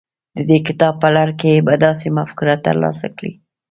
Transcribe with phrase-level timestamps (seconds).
[0.35, 3.33] د دې کتاب په لړ کې به داسې مفکوره ترلاسه کړئ.